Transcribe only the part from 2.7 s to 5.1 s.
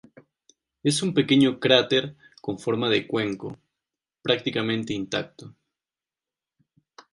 de cuenco, prácticamente